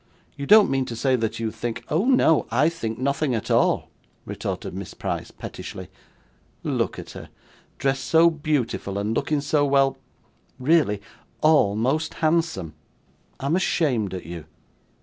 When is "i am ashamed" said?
13.39-14.15